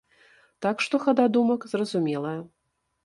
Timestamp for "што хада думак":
0.87-1.67